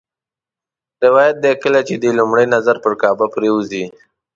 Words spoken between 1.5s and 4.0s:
کله چې دې لومړی نظر پر کعبه پرېوځي.